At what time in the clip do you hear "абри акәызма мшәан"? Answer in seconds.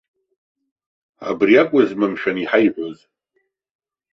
1.29-2.37